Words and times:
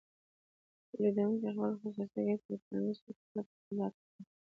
تولیدونکی 0.91 1.47
خپلې 1.55 1.75
خصوصي 1.81 2.03
ګټې 2.27 2.47
له 2.53 2.57
ټولنیزو 2.63 3.01
ګټو 3.07 3.23
سره 3.29 3.43
په 3.47 3.53
تضاد 3.65 3.93
کې 3.99 4.09
ویني 4.17 4.29